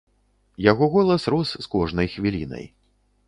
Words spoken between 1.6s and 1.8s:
з